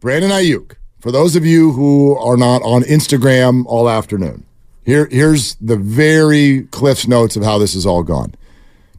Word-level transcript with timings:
Brandon 0.00 0.30
Aiyuk, 0.30 0.76
For 0.98 1.12
those 1.12 1.36
of 1.36 1.44
you 1.44 1.72
who 1.72 2.16
are 2.16 2.38
not 2.38 2.62
on 2.62 2.82
Instagram 2.82 3.64
all 3.66 3.88
afternoon, 3.88 4.44
here, 4.82 5.06
here's 5.10 5.56
the 5.56 5.76
very 5.76 6.62
Cliff's 6.70 7.06
notes 7.06 7.36
of 7.36 7.44
how 7.44 7.58
this 7.58 7.74
has 7.74 7.84
all 7.84 8.02
gone. 8.02 8.34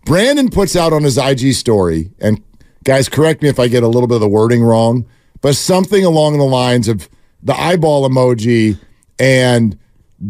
Brandon 0.06 0.50
puts 0.50 0.75
out 0.75 0.94
on 0.94 1.03
his 1.03 1.17
IG 1.17 1.53
story, 1.53 2.12
and 2.20 2.44
guys, 2.84 3.09
correct 3.09 3.42
me 3.42 3.50
if 3.50 3.59
I 3.59 3.67
get 3.67 3.81
a 3.81 3.88
little 3.88 4.08
bit 4.08 4.16
of 4.16 4.22
the 4.22 4.30
wording 4.30 4.64
wrong, 4.64 5.08
but 5.42 5.56
something 5.56 6.06
along 6.06 6.38
the 6.38 6.44
lines 6.44 6.88
of 6.88 7.09
the 7.42 7.59
eyeball 7.59 8.08
emoji 8.08 8.78
and 9.18 9.78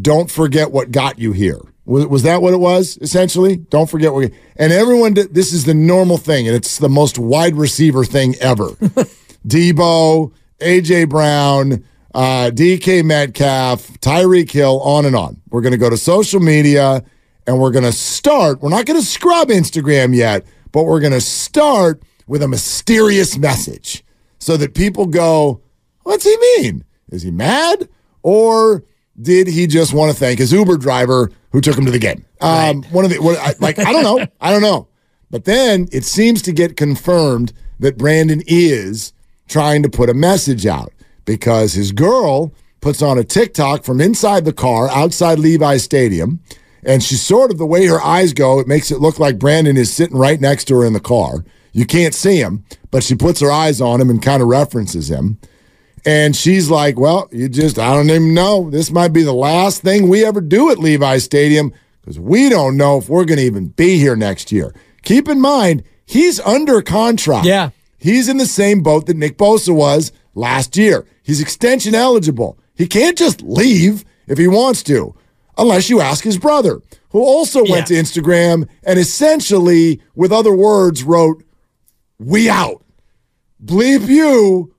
don't 0.01 0.31
forget 0.31 0.71
what 0.71 0.91
got 0.91 1.19
you 1.19 1.33
here. 1.33 1.59
Was, 1.85 2.07
was 2.07 2.23
that 2.23 2.41
what 2.41 2.53
it 2.53 2.59
was, 2.61 2.97
essentially? 3.01 3.57
Don't 3.57 3.89
forget 3.89 4.13
what. 4.13 4.31
And 4.55 4.71
everyone, 4.71 5.15
did, 5.15 5.33
this 5.33 5.51
is 5.51 5.65
the 5.65 5.73
normal 5.73 6.17
thing, 6.17 6.47
and 6.47 6.55
it's 6.55 6.77
the 6.77 6.89
most 6.89 7.19
wide 7.19 7.55
receiver 7.55 8.05
thing 8.05 8.35
ever. 8.35 8.67
Deebo, 9.47 10.31
AJ 10.61 11.09
Brown, 11.09 11.83
uh, 12.13 12.51
DK 12.53 13.03
Metcalf, 13.03 13.87
Tyreek 13.99 14.51
Hill, 14.51 14.79
on 14.81 15.05
and 15.05 15.15
on. 15.15 15.41
We're 15.49 15.61
going 15.61 15.71
to 15.71 15.77
go 15.77 15.89
to 15.89 15.97
social 15.97 16.39
media 16.39 17.03
and 17.47 17.59
we're 17.59 17.71
going 17.71 17.85
to 17.85 17.91
start. 17.91 18.61
We're 18.61 18.69
not 18.69 18.85
going 18.85 18.99
to 18.99 19.05
scrub 19.05 19.49
Instagram 19.49 20.15
yet, 20.15 20.45
but 20.71 20.83
we're 20.83 20.99
going 20.99 21.13
to 21.13 21.21
start 21.21 22.01
with 22.27 22.41
a 22.43 22.47
mysterious 22.47 23.37
message 23.37 24.03
so 24.39 24.57
that 24.57 24.73
people 24.73 25.05
go, 25.05 25.61
What's 26.03 26.23
he 26.23 26.35
mean? 26.57 26.83
Is 27.11 27.21
he 27.21 27.31
mad? 27.31 27.87
Or 28.23 28.83
did 29.21 29.47
he 29.47 29.67
just 29.67 29.93
want 29.93 30.11
to 30.11 30.17
thank 30.17 30.39
his 30.39 30.51
Uber 30.51 30.77
driver 30.77 31.31
who 31.51 31.61
took 31.61 31.77
him 31.77 31.85
to 31.85 31.91
the 31.91 31.99
game? 31.99 32.25
Um, 32.39 32.83
one 32.83 33.05
of 33.05 33.11
the, 33.11 33.21
what, 33.21 33.37
I, 33.37 33.53
like, 33.59 33.77
I 33.77 33.91
don't 33.91 34.03
know. 34.03 34.25
I 34.41 34.51
don't 34.51 34.61
know. 34.61 34.87
But 35.29 35.45
then 35.45 35.87
it 35.91 36.03
seems 36.03 36.41
to 36.43 36.51
get 36.51 36.75
confirmed 36.75 37.53
that 37.79 37.97
Brandon 37.97 38.41
is 38.47 39.13
trying 39.51 39.83
to 39.83 39.89
put 39.89 40.09
a 40.09 40.13
message 40.13 40.65
out 40.65 40.93
because 41.25 41.73
his 41.73 41.91
girl 41.91 42.53
puts 42.79 43.01
on 43.01 43.17
a 43.17 43.23
TikTok 43.23 43.83
from 43.83 44.01
inside 44.01 44.45
the 44.45 44.53
car 44.53 44.89
outside 44.89 45.37
Levi 45.37 45.77
Stadium. 45.77 46.39
And 46.83 47.03
she's 47.03 47.21
sort 47.21 47.51
of 47.51 47.59
the 47.59 47.65
way 47.65 47.85
her 47.85 48.01
eyes 48.01 48.33
go, 48.33 48.59
it 48.59 48.67
makes 48.67 48.89
it 48.89 48.99
look 48.99 49.19
like 49.19 49.37
Brandon 49.37 49.77
is 49.77 49.93
sitting 49.93 50.17
right 50.17 50.41
next 50.41 50.65
to 50.65 50.75
her 50.77 50.85
in 50.85 50.93
the 50.93 50.99
car. 50.99 51.45
You 51.73 51.85
can't 51.85 52.15
see 52.15 52.37
him, 52.37 52.65
but 52.89 53.03
she 53.03 53.13
puts 53.13 53.39
her 53.39 53.51
eyes 53.51 53.79
on 53.79 54.01
him 54.01 54.09
and 54.09 54.21
kind 54.21 54.41
of 54.41 54.47
references 54.47 55.09
him. 55.09 55.37
And 56.05 56.35
she's 56.35 56.71
like, 56.71 56.99
Well, 56.99 57.29
you 57.31 57.47
just, 57.47 57.77
I 57.77 57.93
don't 57.93 58.09
even 58.09 58.33
know. 58.33 58.69
This 58.71 58.91
might 58.91 59.13
be 59.13 59.21
the 59.21 59.33
last 59.33 59.83
thing 59.83 60.09
we 60.09 60.25
ever 60.25 60.41
do 60.41 60.71
at 60.71 60.79
Levi 60.79 61.19
Stadium 61.19 61.71
because 62.01 62.19
we 62.19 62.49
don't 62.49 62.77
know 62.77 62.97
if 62.97 63.07
we're 63.07 63.25
going 63.25 63.37
to 63.37 63.45
even 63.45 63.67
be 63.67 63.97
here 63.97 64.15
next 64.15 64.51
year. 64.51 64.73
Keep 65.03 65.29
in 65.29 65.39
mind, 65.39 65.83
he's 66.05 66.39
under 66.39 66.81
contract. 66.81 67.45
Yeah. 67.45 67.69
He's 68.01 68.27
in 68.27 68.37
the 68.37 68.47
same 68.47 68.81
boat 68.81 69.05
that 69.05 69.15
Nick 69.15 69.37
Bosa 69.37 69.73
was 69.75 70.11
last 70.33 70.75
year. 70.75 71.05
He's 71.21 71.39
extension 71.39 71.93
eligible. 71.93 72.57
He 72.73 72.87
can't 72.87 73.15
just 73.17 73.43
leave 73.43 74.03
if 74.27 74.39
he 74.39 74.47
wants 74.47 74.81
to, 74.83 75.13
unless 75.55 75.87
you 75.87 76.01
ask 76.01 76.23
his 76.23 76.39
brother, 76.39 76.81
who 77.09 77.19
also 77.19 77.63
went 77.63 77.85
to 77.87 77.93
Instagram 77.93 78.67
and 78.83 78.97
essentially, 78.97 80.01
with 80.15 80.31
other 80.31 80.53
words, 80.53 81.03
wrote, 81.03 81.43
We 82.17 82.49
out. 82.49 82.83
Bleep 83.63 84.07
you, 84.07 84.73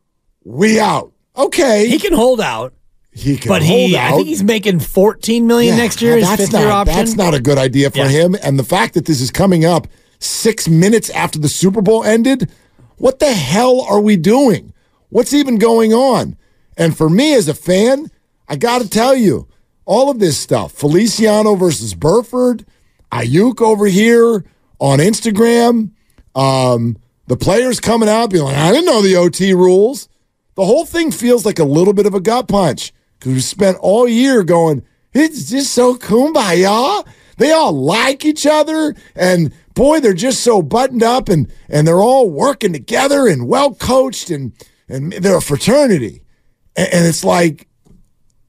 we 0.44 0.80
out. 0.80 1.12
Okay. 1.36 1.86
He 1.88 2.00
can 2.00 2.12
hold 2.14 2.40
out, 2.40 2.74
He 3.12 3.36
can 3.36 3.48
but 3.48 3.62
hold 3.62 3.90
he 3.90 3.96
out. 3.96 4.14
I 4.14 4.16
think 4.16 4.26
he's 4.26 4.42
making 4.42 4.80
14 4.80 5.46
million 5.46 5.76
Yeah, 5.76 5.82
next 5.84 6.02
year. 6.02 6.16
His 6.16 6.28
that's 6.28 6.50
not, 6.50 6.58
year 6.60 6.70
option. 6.70 6.96
That's 6.96 7.14
not 7.14 7.34
a 7.34 7.40
good 7.40 7.58
idea 7.58 7.90
for 7.92 7.98
Yeah. 7.98 8.08
him. 8.08 8.36
And 8.42 8.58
the 8.58 8.64
fact 8.64 8.94
that 8.94 9.04
this 9.04 9.20
is 9.20 9.30
coming 9.30 9.64
up 9.64 9.86
six 10.18 10.66
minutes 10.68 11.10
after 11.10 11.38
the 11.38 11.48
Super 11.48 11.80
Bowl 11.82 12.02
ended, 12.02 12.50
what 12.96 13.18
the 13.18 13.32
hell 13.32 13.80
are 13.80 14.00
we 14.00 14.16
doing? 14.16 14.72
What's 15.08 15.34
even 15.34 15.56
going 15.56 15.92
on? 15.92 16.36
And 16.76 16.96
for 16.96 17.10
me 17.10 17.34
as 17.34 17.48
a 17.48 17.54
fan, 17.54 18.10
I 18.48 18.56
got 18.56 18.80
to 18.80 18.88
tell 18.88 19.14
you, 19.14 19.48
all 19.84 20.10
of 20.10 20.18
this 20.18 20.38
stuff 20.38 20.72
Feliciano 20.72 21.54
versus 21.54 21.94
Burford, 21.94 22.64
Aiyuk 23.10 23.60
over 23.60 23.86
here 23.86 24.44
on 24.78 24.98
Instagram, 24.98 25.90
um, 26.34 26.96
the 27.26 27.36
players 27.36 27.80
coming 27.80 28.08
out 28.08 28.30
being 28.30 28.44
like, 28.44 28.56
I 28.56 28.70
didn't 28.70 28.86
know 28.86 29.02
the 29.02 29.16
OT 29.16 29.52
rules. 29.54 30.08
The 30.54 30.64
whole 30.64 30.84
thing 30.84 31.10
feels 31.10 31.46
like 31.46 31.58
a 31.58 31.64
little 31.64 31.92
bit 31.92 32.06
of 32.06 32.14
a 32.14 32.20
gut 32.20 32.48
punch 32.48 32.92
because 33.18 33.32
we 33.32 33.40
spent 33.40 33.78
all 33.80 34.08
year 34.08 34.42
going, 34.42 34.84
it's 35.12 35.50
just 35.50 35.72
so 35.72 35.94
kumbaya. 35.94 37.06
They 37.38 37.52
all 37.52 37.72
like 37.72 38.24
each 38.24 38.46
other, 38.46 38.94
and 39.16 39.52
boy, 39.74 40.00
they're 40.00 40.14
just 40.14 40.42
so 40.42 40.62
buttoned 40.62 41.02
up, 41.02 41.28
and 41.28 41.52
and 41.68 41.86
they're 41.86 42.02
all 42.02 42.30
working 42.30 42.72
together 42.72 43.26
and 43.26 43.48
well 43.48 43.74
coached, 43.74 44.30
and 44.30 44.52
and 44.88 45.12
they're 45.12 45.36
a 45.36 45.42
fraternity. 45.42 46.22
And, 46.76 46.88
and 46.92 47.06
it's 47.06 47.24
like, 47.24 47.68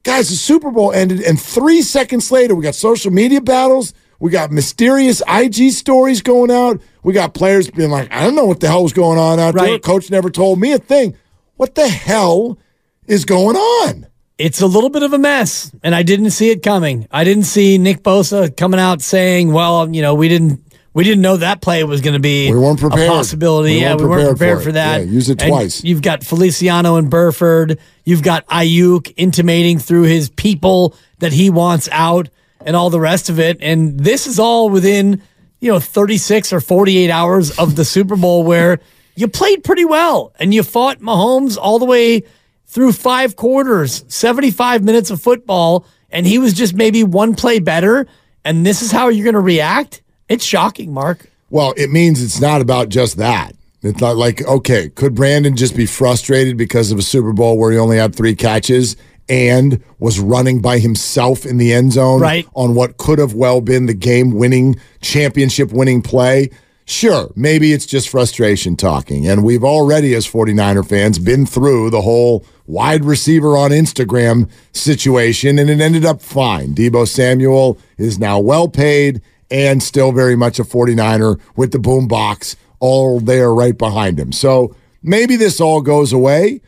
guys, 0.04 0.30
the 0.30 0.36
Super 0.36 0.72
Bowl 0.72 0.92
ended, 0.92 1.22
and 1.22 1.40
three 1.40 1.82
seconds 1.82 2.32
later, 2.32 2.56
we 2.56 2.64
got 2.64 2.76
social 2.76 3.12
media 3.12 3.42
battles. 3.42 3.94
We 4.20 4.32
got 4.32 4.52
mysterious 4.52 5.22
IG 5.28 5.72
stories 5.72 6.22
going 6.22 6.50
out. 6.52 6.82
We 7.04 7.12
got 7.12 7.34
players 7.34 7.70
being 7.70 7.90
like, 7.90 8.10
I 8.12 8.24
don't 8.24 8.36
know 8.36 8.46
what 8.46 8.62
the 8.62 8.68
hell 8.68 8.84
was 8.84 8.94
going 8.94 9.20
on 9.20 9.38
out 9.40 9.56
there. 9.56 9.80
Coach 9.80 10.10
never 10.10 10.30
told 10.30 10.62
me 10.62 10.72
a 10.72 10.78
thing. 10.78 11.18
What 11.58 11.76
the 11.76 11.90
hell 11.90 12.58
is 13.06 13.26
going 13.26 13.58
on? 13.58 14.08
it's 14.38 14.62
a 14.62 14.68
little 14.68 14.90
bit 14.90 15.04
of 15.04 15.14
a 15.14 15.18
mess, 15.18 15.72
and 15.84 15.94
I 15.94 16.04
didn't 16.04 16.32
see 16.32 16.50
it 16.50 16.64
coming. 16.64 17.08
I 17.12 17.24
didn't 17.24 17.44
see 17.44 17.78
Nick 17.78 18.04
Bosa 18.04 18.56
coming 18.56 18.80
out 18.80 19.02
saying, 19.02 19.52
"Well, 19.52 19.94
you 19.94 20.02
know, 20.02 20.16
we 20.16 20.28
didn't." 20.28 20.60
We 20.94 21.04
didn't 21.04 21.22
know 21.22 21.38
that 21.38 21.62
play 21.62 21.84
was 21.84 22.02
going 22.02 22.14
to 22.14 22.20
be 22.20 22.52
We 22.52 22.60
weren't 22.60 22.80
prepared. 22.80 23.10
a 23.10 23.12
possibility. 23.12 23.76
We 23.76 23.82
yeah, 23.82 23.96
weren't 23.96 24.02
we 24.02 24.08
weren't 24.08 24.30
prepared 24.30 24.38
prepared 24.38 24.58
for 24.60 24.64
for, 24.66 24.72
that. 24.74 24.98
Yeah, 25.02 25.12
use 25.12 25.30
it 25.30 25.42
And 25.42 25.50
twice. 25.50 25.84
You've 25.84 26.02
got 26.04 26.24
Feliciano 26.24 26.98
and 26.98 27.10
Burford. 27.10 27.80
You've 28.06 28.22
got 28.22 28.46
Aiyuk 28.48 29.14
intimating 29.18 29.80
through 29.80 30.04
his 30.04 30.30
people 30.30 30.96
that 31.20 31.34
he 31.34 31.50
wants 31.50 31.90
out, 31.92 32.30
and 32.66 32.76
all 32.76 32.90
the 32.90 33.00
rest 33.00 33.30
of 33.30 33.40
it. 33.40 33.58
And 33.62 34.00
this 34.00 34.28
is 34.28 34.40
all 34.40 34.70
within 34.70 35.22
you 35.60 35.72
know 35.72 35.80
36 35.80 36.54
or 36.54 36.62
48 36.62 37.10
hours 37.10 37.58
of 37.58 37.76
the 37.76 37.86
Super 37.86 38.16
Bowl, 38.16 38.44
where 38.44 38.80
you 39.16 39.28
played 39.28 39.64
pretty 39.64 39.86
well 39.86 40.34
and 40.40 40.54
you 40.54 40.64
fought 40.64 41.00
Mahomes 41.00 41.58
all 41.58 41.80
the 41.80 41.86
way 41.86 42.24
through 42.66 42.92
five 42.92 43.36
quarters, 43.36 44.04
75 44.08 44.84
minutes 44.84 45.12
of 45.12 45.22
football, 45.22 45.86
and 46.10 46.26
he 46.26 46.40
was 46.40 46.54
just 46.54 46.74
maybe 46.76 47.04
one 47.04 47.36
play 47.36 47.60
better. 47.60 48.08
And 48.46 48.66
this 48.66 48.82
is 48.82 48.92
how 48.92 49.08
you're 49.10 49.24
going 49.24 49.36
to 49.36 49.40
react? 49.40 50.03
It's 50.30 50.46
shocking, 50.46 50.94
Mark. 50.94 51.28
Well, 51.50 51.74
it 51.78 51.92
means 51.92 52.22
it's 52.22 52.42
not 52.42 52.62
about 52.62 52.90
just 52.90 53.18
that. 53.18 53.54
It's 53.82 54.00
not 54.00 54.16
like, 54.16 54.42
okay, 54.48 54.90
could 54.90 55.14
Brandon 55.14 55.56
just 55.58 55.76
be 55.76 55.86
frustrated 55.86 56.56
because 56.58 56.92
of 56.92 56.98
a 56.98 57.02
Super 57.02 57.34
Bowl 57.34 57.58
where 57.58 57.72
he 57.72 57.78
only 57.78 57.98
had 57.98 58.16
three 58.16 58.34
catches 58.36 58.96
and 59.30 59.82
was 60.00 60.20
running 60.20 60.62
by 60.62 60.80
himself 60.80 61.46
in 61.46 61.58
the 61.58 61.74
end 61.74 61.94
zone 61.94 62.22
Right. 62.22 62.48
on 62.56 62.76
what 62.76 62.98
could 62.98 63.20
have 63.20 63.34
well 63.34 63.62
been 63.62 63.86
the 63.86 63.94
game 63.94 64.32
winning, 64.32 64.78
championship 65.02 65.72
winning 65.74 66.02
play? 66.02 66.50
Sure, 66.86 67.32
maybe 67.36 67.72
it's 67.72 67.86
just 67.86 68.10
frustration 68.10 68.76
talking. 68.76 69.26
And 69.28 69.44
we've 69.44 69.64
already, 69.64 70.14
as 70.16 70.28
49er 70.28 70.86
fans, 70.88 71.20
been 71.20 71.46
through 71.46 71.90
the 71.90 72.02
whole 72.02 72.46
wide 72.68 73.06
receiver 73.06 73.56
on 73.58 73.72
Instagram 73.72 74.50
situation, 74.74 75.58
and 75.60 75.70
it 75.70 75.80
ended 75.80 76.06
up 76.06 76.22
fine. 76.22 76.74
Deebo 76.74 77.08
Samuel 77.08 77.78
is 77.98 78.20
now 78.20 78.40
well 78.40 78.68
paid 78.68 79.22
and 79.52 79.82
still 79.84 80.12
very 80.12 80.36
much 80.36 80.60
a 80.60 80.64
49er 80.64 81.40
with 81.56 81.72
the 81.72 81.80
boom 81.80 82.08
box 82.08 82.56
all 82.80 83.20
there 83.20 83.54
right 83.54 83.78
behind 83.78 84.20
him. 84.20 84.32
So 84.32 84.76
maybe 85.02 85.36
this 85.36 85.62
all 85.62 85.82
goes 85.82 86.12
away, 86.14 86.62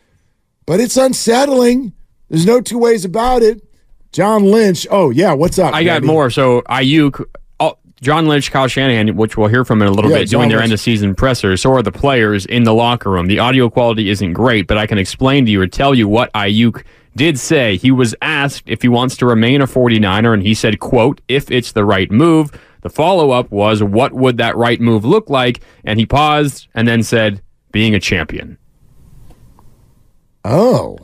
but 0.66 0.80
it's 0.80 0.98
unsettling. 0.98 1.94
There's 2.30 2.46
no 2.46 2.62
two 2.62 2.78
ways 2.78 3.06
about 3.06 3.42
it. 3.44 3.62
John 4.12 4.46
Lynch. 4.50 4.88
Oh, 4.90 5.10
yeah. 5.10 5.34
What's 5.34 5.60
up? 5.60 5.74
I 5.74 5.84
got 5.84 5.94
Randy? 5.94 6.08
more. 6.08 6.30
So 6.30 6.62
Aiyuk, 6.70 7.24
oh, 7.60 7.78
John 8.02 8.28
Lynch, 8.28 8.50
Kyle 8.50 8.68
Shanahan, 8.70 9.16
which 9.18 9.36
we'll 9.36 9.50
hear 9.50 9.66
from 9.66 9.82
in 9.82 9.88
a 9.90 9.92
little 9.92 10.10
Yeah, 10.10 10.20
bit, 10.20 10.30
John 10.30 10.40
doing 10.42 10.50
their 10.50 10.58
Lynch. 10.60 10.64
end 10.70 10.74
of 10.74 10.80
season 10.80 11.16
pressers. 11.16 11.62
So 11.62 11.74
are 11.74 11.84
the 11.84 11.92
players 11.92 12.46
in 12.46 12.64
the 12.64 12.74
locker 12.74 13.12
room. 13.12 13.28
The 13.28 13.40
audio 13.40 13.70
quality 13.70 14.10
isn't 14.10 14.32
great, 14.34 14.68
but 14.68 14.78
I 14.78 14.88
can 14.88 14.98
explain 14.98 15.46
to 15.46 15.52
you 15.52 15.62
or 15.62 15.68
tell 15.68 15.94
you 15.94 16.08
what 16.08 16.32
Aiyuk 16.34 16.84
did 17.16 17.40
say. 17.40 17.78
He 17.78 17.92
was 17.92 18.16
asked 18.22 18.64
if 18.68 18.82
he 18.82 18.88
wants 18.88 19.16
to 19.18 19.26
remain 19.26 19.62
a 19.62 19.68
49er, 19.68 20.34
and 20.34 20.44
he 20.44 20.54
said, 20.54 20.80
quote, 20.80 21.22
if 21.28 21.50
it's 21.52 21.72
the 21.72 21.86
right 21.86 22.12
move. 22.12 22.52
The 22.82 22.90
follow 22.90 23.32
up 23.32 23.50
was, 23.50 23.82
what 23.82 24.14
would 24.14 24.38
that 24.38 24.56
right 24.56 24.80
move 24.80 25.04
look 25.04 25.28
like? 25.30 25.62
And 25.84 26.00
he 26.00 26.06
paused 26.06 26.68
and 26.76 26.88
then 26.88 27.02
said, 27.02 27.42
being 27.72 27.96
a 27.96 28.00
champion. 28.00 28.60
Oh. 30.44 30.98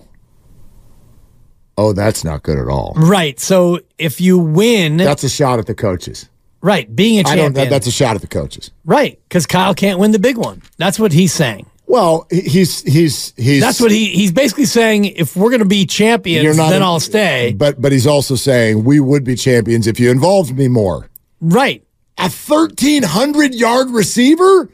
Oh, 1.77 1.93
that's 1.93 2.23
not 2.23 2.43
good 2.43 2.59
at 2.59 2.67
all. 2.67 2.93
Right. 2.95 3.39
So 3.39 3.79
if 3.97 4.21
you 4.21 4.37
win, 4.37 4.97
That's 4.97 5.23
a 5.23 5.29
shot 5.29 5.57
at 5.57 5.65
the 5.65 5.73
coaches. 5.73 6.29
right, 6.61 6.93
being 6.95 7.17
a 7.17 7.21
I 7.21 7.23
don't. 7.23 7.37
champion, 7.37 7.53
That, 7.53 7.69
that's 7.71 7.87
a 7.87 7.91
shot 7.91 8.15
at 8.15 8.21
the 8.21 8.27
coaches. 8.27 8.69
right, 8.85 9.19
because 9.27 9.47
Kyle 9.47 9.73
can't 9.73 9.97
win 9.97 10.11
the 10.11 10.19
big 10.19 10.37
one. 10.37 10.61
That's 10.77 10.99
what 10.99 11.11
he's 11.13 11.33
saying. 11.33 11.65
Well, 11.91 12.25
he's 12.31 12.83
he's 12.83 13.33
he's. 13.35 13.59
That's 13.59 13.81
what 13.81 13.91
he 13.91 14.05
he's 14.11 14.31
basically 14.31 14.63
saying. 14.63 15.03
If 15.07 15.35
we're 15.35 15.49
going 15.49 15.59
to 15.59 15.65
be 15.65 15.85
champions, 15.85 16.55
not 16.55 16.69
then 16.69 16.81
I'll 16.81 17.01
stay. 17.01 17.51
But 17.51 17.81
but 17.81 17.91
he's 17.91 18.07
also 18.07 18.35
saying 18.35 18.85
we 18.85 19.01
would 19.01 19.25
be 19.25 19.35
champions 19.35 19.87
if 19.87 19.99
you 19.99 20.09
involved 20.09 20.55
me 20.55 20.69
more. 20.69 21.09
Right. 21.41 21.85
A 22.17 22.29
thirteen 22.29 23.03
hundred 23.03 23.53
yard 23.53 23.89
receiver. 23.89 24.69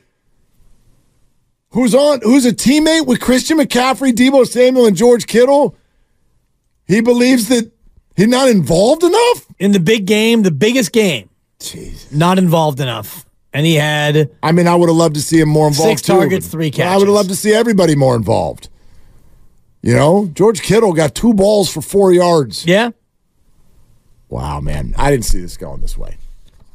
Who's 1.69 1.95
on? 1.95 2.21
Who's 2.21 2.45
a 2.45 2.53
teammate 2.53 3.07
with 3.07 3.19
Christian 3.19 3.57
McCaffrey, 3.57 4.11
Deebo 4.11 4.45
Samuel, 4.45 4.85
and 4.85 4.95
George 4.95 5.25
Kittle? 5.25 5.75
He 6.85 7.01
believes 7.01 7.47
that 7.47 7.71
he's 8.15 8.27
not 8.27 8.47
involved 8.47 9.03
enough. 9.03 9.47
In 9.57 9.71
the 9.71 9.79
big 9.79 10.05
game, 10.05 10.43
the 10.43 10.51
biggest 10.51 10.91
game, 10.91 11.31
Jeez. 11.59 12.13
not 12.13 12.37
involved 12.37 12.79
enough. 12.79 13.26
And 13.57 13.65
he 13.65 13.73
had 13.73 14.29
I 14.43 14.51
mean, 14.51 14.67
I 14.67 14.75
would 14.75 14.87
have 14.87 14.95
loved 14.95 15.15
to 15.15 15.21
see 15.21 15.39
him 15.39 15.49
more 15.49 15.67
involved. 15.67 15.89
Six 15.89 16.03
too, 16.03 16.13
targets, 16.13 16.47
three 16.47 16.69
but 16.69 16.81
I 16.81 16.95
would 16.95 17.07
have 17.07 17.15
loved 17.15 17.29
to 17.29 17.35
see 17.35 17.53
everybody 17.53 17.95
more 17.95 18.15
involved. 18.15 18.69
You 19.81 19.95
know, 19.95 20.29
George 20.31 20.61
Kittle 20.61 20.93
got 20.93 21.15
two 21.15 21.33
balls 21.33 21.67
for 21.67 21.81
four 21.81 22.13
yards. 22.13 22.67
yeah, 22.67 22.91
Wow, 24.29 24.59
man, 24.59 24.93
I 24.95 25.09
didn't 25.09 25.25
see 25.25 25.41
this 25.41 25.57
going 25.57 25.81
this 25.81 25.97
way. 25.97 26.17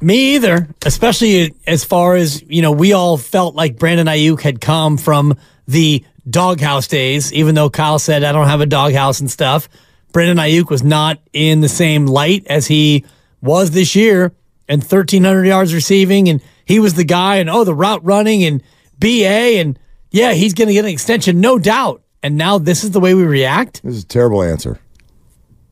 me 0.01 0.35
either. 0.35 0.67
Especially 0.85 1.55
as 1.65 1.85
far 1.85 2.15
as 2.17 2.43
you 2.49 2.61
know, 2.61 2.73
we 2.73 2.91
all 2.91 3.15
felt 3.17 3.55
like 3.55 3.79
Brandon 3.79 4.07
Aiyuk 4.07 4.41
had 4.41 4.59
come 4.59 4.97
from 4.97 5.37
the 5.65 6.03
doghouse 6.29 6.89
days. 6.89 7.31
Even 7.31 7.55
though 7.55 7.69
Kyle 7.69 7.97
said 7.97 8.25
I 8.25 8.33
don't 8.33 8.47
have 8.47 8.59
a 8.59 8.65
doghouse 8.65 9.21
and 9.21 9.31
stuff, 9.31 9.69
Brandon 10.11 10.35
Aiyuk 10.35 10.69
was 10.69 10.83
not 10.83 11.21
in 11.31 11.61
the 11.61 11.69
same 11.69 12.07
light 12.07 12.45
as 12.47 12.67
he 12.67 13.05
was 13.41 13.71
this 13.71 13.95
year. 13.95 14.33
And 14.67 14.81
1,300 14.81 15.43
yards 15.45 15.73
receiving, 15.73 16.29
and 16.29 16.41
he 16.65 16.79
was 16.79 16.93
the 16.93 17.03
guy. 17.03 17.37
And 17.37 17.49
oh, 17.49 17.63
the 17.63 17.75
route 17.75 18.03
running 18.03 18.43
and 18.43 18.63
BA, 18.97 19.59
and 19.59 19.77
yeah, 20.11 20.33
he's 20.33 20.53
going 20.53 20.69
to 20.69 20.73
get 20.73 20.85
an 20.85 20.91
extension, 20.91 21.41
no 21.41 21.59
doubt. 21.59 22.01
And 22.21 22.37
now 22.37 22.57
this 22.57 22.83
is 22.83 22.91
the 22.91 23.01
way 23.01 23.13
we 23.13 23.23
react. 23.23 23.83
This 23.83 23.95
is 23.97 24.03
a 24.03 24.07
terrible 24.07 24.41
answer. 24.41 24.79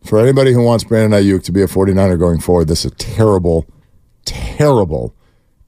For 0.03 0.19
anybody 0.19 0.51
who 0.51 0.63
wants 0.63 0.83
Brandon 0.83 1.21
Aiyuk 1.21 1.43
to 1.43 1.51
be 1.51 1.61
a 1.61 1.67
49er 1.67 2.19
going 2.19 2.39
forward, 2.39 2.67
this 2.67 2.83
is 2.85 2.91
a 2.91 2.95
terrible, 2.95 3.65
terrible 4.25 5.15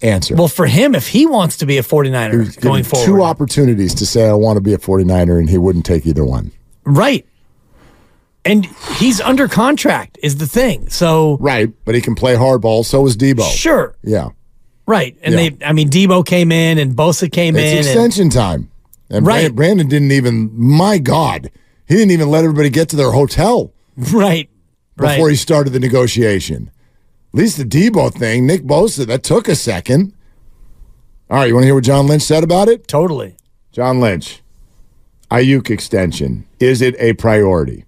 answer. 0.01 0.35
Well, 0.35 0.47
for 0.47 0.65
him, 0.65 0.95
if 0.95 1.07
he 1.07 1.25
wants 1.25 1.57
to 1.57 1.65
be 1.65 1.77
a 1.77 1.83
49er 1.83 2.31
He 2.31 2.37
was 2.37 2.55
going 2.57 2.83
forward. 2.83 3.05
Two 3.05 3.23
opportunities 3.23 3.93
to 3.95 4.05
say, 4.05 4.27
I 4.27 4.33
want 4.33 4.57
to 4.57 4.61
be 4.61 4.73
a 4.73 4.77
49er, 4.77 5.39
and 5.39 5.49
he 5.49 5.57
wouldn't 5.57 5.85
take 5.85 6.05
either 6.05 6.25
one. 6.25 6.51
right. 6.83 7.25
And 8.45 8.65
he's 8.97 9.21
under 9.21 9.47
contract, 9.47 10.17
is 10.21 10.37
the 10.37 10.47
thing. 10.47 10.89
So, 10.89 11.37
Right, 11.39 11.71
but 11.85 11.95
he 11.95 12.01
can 12.01 12.13
play 12.15 12.35
hardball. 12.35 12.83
So 12.85 13.05
is 13.05 13.15
Deebo. 13.15 13.43
sure. 13.49 13.95
Yeah. 14.03 14.29
Right. 14.85 15.15
And 15.23 15.33
Yeah. 15.33 15.49
they, 15.49 15.65
I 15.65 15.71
mean, 15.71 15.89
Deebo 15.89 16.25
came 16.25 16.51
in 16.51 16.77
and 16.77 16.93
Bosa 16.93 17.31
came 17.31 17.55
It's 17.55 17.71
in. 17.71 17.77
and- 17.77 17.85
extension 17.85 18.29
time. 18.29 18.69
And 19.09 19.25
Right. 19.25 19.53
Brandon, 19.55 19.87
didn't 19.87 20.11
even, 20.11 20.49
my 20.53 20.97
God, 20.97 21.51
he 21.87 21.95
didn't 21.95 22.11
even 22.11 22.29
let 22.29 22.43
everybody 22.43 22.69
get 22.69 22.89
to 22.89 22.95
their 22.97 23.11
hotel 23.11 23.71
right. 24.11 24.49
Right. 24.97 25.15
before 25.15 25.29
he 25.29 25.35
started 25.35 25.71
the 25.71 25.79
negotiation. 25.79 26.69
At 27.33 27.39
least 27.39 27.57
the 27.57 27.63
Deebo 27.63 28.13
thing, 28.13 28.45
Nick 28.45 28.63
Bosa, 28.63 29.05
that 29.07 29.23
took 29.23 29.47
a 29.47 29.55
second. 29.55 30.13
All 31.29 31.37
right, 31.37 31.47
you 31.47 31.53
want 31.55 31.63
to 31.63 31.67
hear 31.67 31.75
what 31.75 31.83
John 31.83 32.05
Lynch 32.07 32.21
said 32.23 32.43
about 32.43 32.67
it? 32.67 32.87
totally. 32.87 33.37
John 33.71 33.99
Lynch, 33.99 34.41
Aiyuk 35.31 35.69
extension. 35.71 36.45
Is 36.59 36.81
it 36.81 36.95
a 36.99 37.13
priority? 37.13 37.85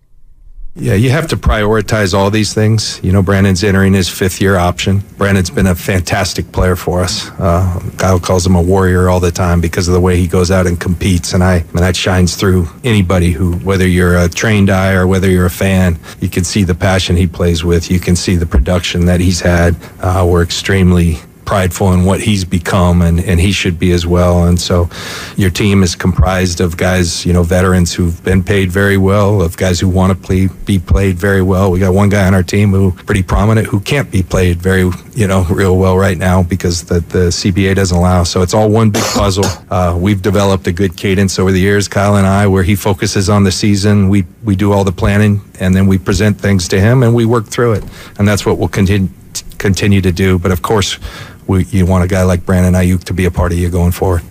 Yeah, 0.78 0.96
you 0.96 1.10
have 1.10 1.28
to 1.30 1.38
prioritize 1.38 2.14
all 2.14 2.30
these 2.30 2.54
things. 2.54 3.00
You 3.02 3.14
know, 3.14 3.24
Brandon's 3.24 3.64
entering 3.64 3.94
his 3.94 4.10
fifth 4.10 4.42
year 4.42 4.58
option. 4.58 5.00
Brandon's 5.18 5.50
been 5.50 5.68
a 5.68 5.76
fantastic 5.76 6.52
player 6.52 6.76
for 6.76 7.02
us. 7.02 7.30
Uh, 7.40 7.80
Kyle 7.98 8.20
calls 8.20 8.46
him 8.46 8.56
a 8.56 8.62
warrior 8.62 9.08
all 9.08 9.22
the 9.22 9.32
time 9.32 9.62
because 9.62 9.88
of 9.88 9.94
the 9.94 10.02
way 10.02 10.18
he 10.18 10.28
goes 10.28 10.52
out 10.52 10.68
and 10.68 10.78
competes, 10.78 11.34
and 11.34 11.42
I 11.42 11.60
and 11.60 11.80
that 11.80 11.96
shines 11.96 12.36
through 12.36 12.68
anybody 12.84 13.32
who, 13.32 13.54
whether 13.60 13.88
you're 13.88 14.18
a 14.18 14.28
trained 14.28 14.70
eye 14.70 14.92
or 14.92 15.08
whether 15.08 15.30
you're 15.30 15.46
a 15.46 15.50
fan, 15.50 15.98
you 16.20 16.28
can 16.28 16.44
see 16.44 16.66
the 16.66 16.76
passion 16.76 17.16
he 17.16 17.26
plays 17.26 17.64
with. 17.64 17.90
You 17.90 18.02
can 18.02 18.18
see 18.18 18.36
the 18.36 18.46
production 18.46 19.06
that 19.06 19.22
he's 19.22 19.40
had. 19.40 19.78
Uh, 20.02 20.28
we're 20.30 20.44
extremely 20.44 21.20
prideful 21.46 21.94
in 21.94 22.04
what 22.06 22.22
he's 22.22 22.44
become 22.44 23.02
and, 23.02 23.20
and 23.20 23.40
he 23.40 23.52
should 23.52 23.80
be 23.80 23.92
as 23.92 24.06
well. 24.06 24.46
And 24.46 24.60
so 24.60 24.90
your 25.38 25.50
team 25.50 25.84
is 25.84 25.96
comprised 25.96 26.60
of 26.60 26.78
guys, 26.78 27.26
you 27.26 27.34
know, 27.34 27.44
veterans 27.44 27.94
who've 27.94 28.22
been 28.24 28.44
paid 28.44 28.72
very 28.72 28.98
well, 28.98 29.42
of 29.42 29.56
guys 29.56 29.80
who 29.80 29.88
want 29.88 30.12
to 30.12 30.28
play, 30.28 30.48
be 30.66 30.80
played 30.80 31.18
very 31.18 31.42
well. 31.42 31.72
We 31.72 31.80
got 31.80 31.94
one 31.94 32.10
guy 32.10 32.26
on 32.28 32.34
our 32.34 32.44
team 32.44 32.72
who 32.72 32.92
pretty 32.92 33.24
prominent 33.24 33.68
who 33.68 33.80
can't 33.80 34.12
be 34.12 34.24
played 34.24 34.62
very, 34.62 34.90
you 35.14 35.28
know, 35.28 35.46
real 35.50 35.78
well 35.78 35.98
right 35.98 36.18
now 36.18 36.44
because 36.44 36.84
the, 36.84 37.00
the 37.00 37.30
CBA 37.30 37.76
doesn't 37.76 37.98
allow. 37.98 38.24
So 38.24 38.42
it's 38.42 38.54
all 38.54 38.70
one 38.70 38.90
big 38.90 39.04
puzzle. 39.04 39.46
Uh, 39.70 39.98
we've 40.00 40.22
developed 40.22 40.68
a 40.68 40.72
good 40.72 40.98
cadence 40.98 41.40
over 41.40 41.52
the 41.52 41.60
years, 41.60 41.88
Kyle 41.88 42.16
and 42.16 42.28
I, 42.28 42.48
where 42.48 42.64
he 42.64 42.76
focuses 42.76 43.30
on 43.30 43.44
the 43.44 43.52
season. 43.52 44.10
We, 44.10 44.26
we 44.44 44.56
do 44.56 44.74
all 44.74 44.84
the 44.84 44.92
planning 44.92 45.42
and 45.60 45.76
then 45.76 45.88
we 45.88 45.98
present 45.98 46.40
things 46.40 46.68
to 46.70 46.80
him 46.80 47.04
and 47.04 47.14
we 47.14 47.26
work 47.26 47.46
through 47.46 47.74
it. 47.74 47.84
And 48.18 48.28
that's 48.28 48.46
what 48.46 48.58
we'll 48.58 48.68
continue 48.68 49.10
continue 49.58 50.02
to 50.02 50.12
do. 50.12 50.38
But 50.38 50.52
of 50.52 50.62
course, 50.62 51.00
we, 51.48 51.64
you 51.66 51.86
want 51.86 52.04
a 52.04 52.08
guy 52.08 52.24
like 52.24 52.46
Brandon 52.46 52.74
Aiyuk 52.74 53.04
to 53.06 53.14
be 53.14 53.26
a 53.26 53.32
part 53.32 53.52
of 53.52 53.58
you 53.58 53.70
going 53.70 53.92
forward. 53.92 54.24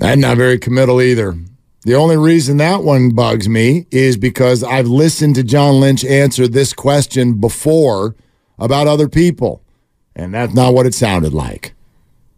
I'm 0.00 0.20
not 0.20 0.36
very 0.36 0.58
committal 0.58 1.00
either. 1.00 1.34
The 1.82 1.94
only 1.94 2.16
reason 2.16 2.58
that 2.58 2.82
one 2.82 3.10
bugs 3.10 3.48
me 3.48 3.86
is 3.90 4.16
because 4.16 4.62
I've 4.62 4.86
listened 4.86 5.34
to 5.36 5.42
John 5.42 5.80
Lynch 5.80 6.04
answer 6.04 6.46
this 6.46 6.72
question 6.72 7.40
before 7.40 8.14
about 8.58 8.86
other 8.86 9.08
people, 9.08 9.62
and 10.14 10.34
that's 10.34 10.54
not 10.54 10.74
what 10.74 10.86
it 10.86 10.94
sounded 10.94 11.32
like. 11.32 11.74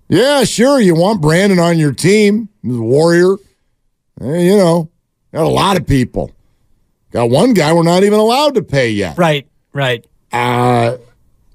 Yeah, 0.08 0.44
sure, 0.44 0.80
you 0.80 0.94
want 0.94 1.20
Brandon 1.20 1.58
on 1.58 1.78
your 1.78 1.92
team, 1.92 2.48
he's 2.62 2.76
a 2.76 2.80
warrior. 2.80 3.34
Eh, 4.20 4.38
you 4.40 4.56
know, 4.56 4.90
got 5.32 5.44
a 5.44 5.48
lot 5.48 5.76
of 5.76 5.86
people. 5.86 6.30
Got 7.10 7.30
one 7.30 7.54
guy 7.54 7.72
we're 7.72 7.82
not 7.82 8.04
even 8.04 8.18
allowed 8.18 8.54
to 8.54 8.62
pay 8.62 8.90
yet. 8.90 9.18
Right. 9.18 9.48
Right. 9.72 10.06
Uh, 10.32 10.98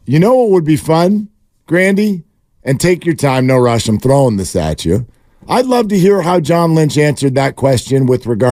you 0.06 0.20
know 0.20 0.36
what 0.36 0.50
would 0.52 0.66
be 0.66 0.78
fun, 0.78 1.30
Grandy? 1.66 2.24
And 2.64 2.80
take 2.80 3.06
your 3.06 3.16
time, 3.16 3.46
no 3.46 3.58
rush. 3.58 3.88
I'm 3.88 4.00
throwing 4.00 4.38
this 4.38 4.56
at 4.56 4.86
you. 4.86 5.06
I'd 5.48 5.68
love 5.68 5.90
to 5.90 6.00
hear 6.00 6.24
how 6.24 6.40
John 6.40 6.74
Lynch 6.74 6.98
answered 6.98 7.36
that 7.36 7.56
question 7.56 8.08
with 8.08 8.26
regard. 8.26 8.55